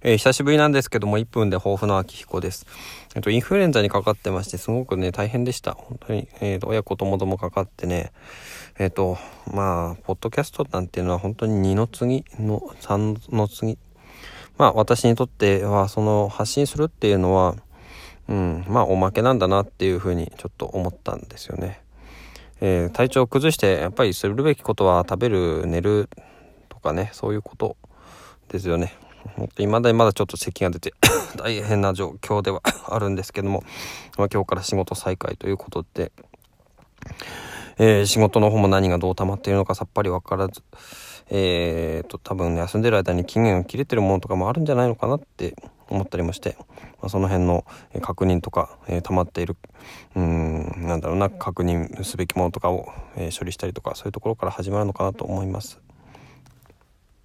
[0.00, 2.66] えー、久しぶりなんですけども、1分で抱負の秋彦です。
[3.16, 5.72] えっと、インフルエンザにかかってまして、すごくね、大変でした。
[5.72, 8.12] 本当に、えっ、ー、と、親子ともどもかかってね、
[8.78, 9.18] えっ、と、
[9.52, 13.76] まあ、ポッドキャストなんていうのは本当に2の次の3の次。
[14.56, 17.56] まあ、私にとっては、その、発信するっていうのは、
[18.28, 21.80] うん、まあ、おまけなんだなっていうふうにちょっと思ったんですよね。
[22.60, 26.08] えー、体調を崩して、やっぱりするべきことは食べる、寝る
[26.68, 27.76] とかね、そういうこと
[28.48, 28.94] ですよね。
[29.58, 30.94] いまだにまだちょっと咳が出て
[31.36, 33.62] 大変な状況ではあるんですけども、
[34.16, 36.12] まあ、今日から仕事再開ということで、
[37.78, 40.62] えー、仕事の方も何がどう溜まっているのかさっぱりわからず、
[41.30, 45.54] えーと、多分、休んでる間に期限が切れてるものとかもあるんじゃないのかなって
[45.88, 46.56] 思ったりもして、
[47.00, 47.64] まあ、その辺の
[48.02, 49.56] 確認とか、えー、溜まっている、
[50.16, 55.80] うん、なんだろうな、確認すべきものとかを、えー、処理したりとか、そういうところから始まるのかなと思います。